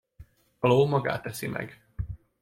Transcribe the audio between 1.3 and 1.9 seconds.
meg!